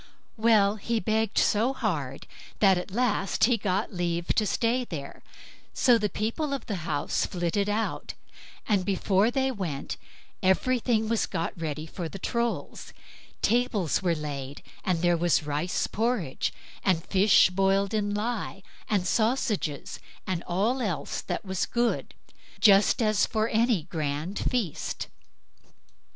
[0.35, 2.25] Well, he begged so hard,
[2.57, 5.21] that at last he got leave to stay there;
[5.75, 8.15] so the people of the house flitted out,
[8.67, 9.97] and before they went,
[10.41, 12.87] everything was got ready for the Trolls;
[13.43, 16.51] the tables were laid, and there was rice porridge,
[16.83, 22.15] and fish boiled in lye, and sausages, and all else that was good,
[22.59, 25.09] just as for any other grand feast.